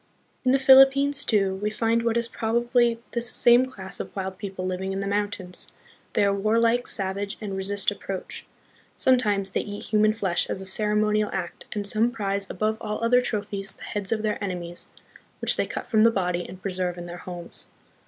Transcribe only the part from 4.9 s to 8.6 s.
in the mountains. They are warlike, savage, and resist approach.